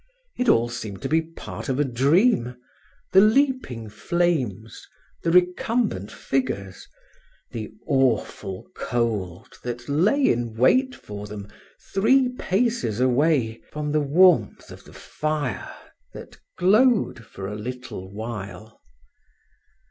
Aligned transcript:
It 0.35 0.49
all 0.49 0.67
seemed 0.67 1.03
to 1.03 1.07
be 1.09 1.21
part 1.21 1.69
of 1.69 1.79
a 1.79 1.83
dream 1.83 2.55
the 3.11 3.19
leaping 3.21 3.87
flames, 3.87 4.87
the 5.21 5.29
recumbent 5.29 6.11
figures, 6.11 6.87
the 7.51 7.69
awful 7.85 8.67
cold 8.75 9.59
that 9.61 9.87
lay 9.87 10.25
in 10.25 10.55
wait 10.55 10.95
for 10.95 11.27
them 11.27 11.47
three 11.93 12.29
paces 12.29 12.99
away 12.99 13.61
from 13.71 13.91
the 13.91 14.01
warmth 14.01 14.71
of 14.71 14.85
the 14.85 14.93
fire 14.93 15.71
that 16.13 16.39
glowed 16.57 17.23
for 17.23 17.45
a 17.47 17.53
little 17.53 18.11
while. 18.11 18.81